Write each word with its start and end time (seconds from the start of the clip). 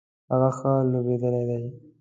هغه 0.31 0.49
ښه 0.57 0.71
لوبیدلی 0.91 1.43
دی 1.49 1.59